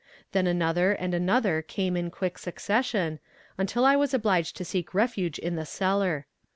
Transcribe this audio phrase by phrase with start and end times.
[0.31, 3.19] Then another and another came in quick succession
[3.59, 6.25] until I was obliged to seek refuge in the cellar.